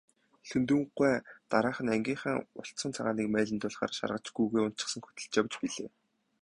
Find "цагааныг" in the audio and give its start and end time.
2.95-3.27